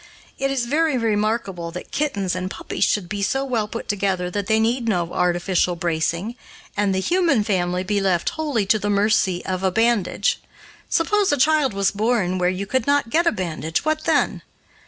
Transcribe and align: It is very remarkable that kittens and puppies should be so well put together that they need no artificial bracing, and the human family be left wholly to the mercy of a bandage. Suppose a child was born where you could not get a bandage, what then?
It 0.39 0.49
is 0.49 0.65
very 0.65 0.97
remarkable 0.97 1.69
that 1.69 1.91
kittens 1.91 2.33
and 2.33 2.49
puppies 2.49 2.85
should 2.85 3.07
be 3.07 3.21
so 3.21 3.45
well 3.45 3.67
put 3.67 3.87
together 3.87 4.31
that 4.31 4.47
they 4.47 4.59
need 4.59 4.87
no 4.87 5.13
artificial 5.13 5.75
bracing, 5.75 6.33
and 6.75 6.89
the 6.95 6.99
human 6.99 7.43
family 7.43 7.83
be 7.83 8.01
left 8.01 8.29
wholly 8.31 8.65
to 8.65 8.79
the 8.79 8.89
mercy 8.89 9.45
of 9.45 9.61
a 9.61 9.69
bandage. 9.69 10.39
Suppose 10.89 11.31
a 11.31 11.37
child 11.37 11.75
was 11.75 11.91
born 11.91 12.39
where 12.39 12.49
you 12.49 12.65
could 12.65 12.87
not 12.87 13.11
get 13.11 13.27
a 13.27 13.31
bandage, 13.31 13.85
what 13.85 14.05
then? 14.05 14.41